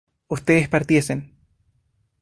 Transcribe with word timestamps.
ustedes 0.29 0.67
partiesen 0.67 1.31